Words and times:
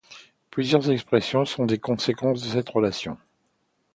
Plusieurs 0.49 0.89
expressions 0.89 1.45
sont 1.45 1.67
des 1.67 1.77
conséquences 1.77 2.41
de 2.41 2.47
cette 2.47 2.69
relation. 2.69 3.19